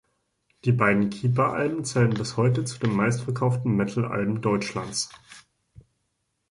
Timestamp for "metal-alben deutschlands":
3.75-5.11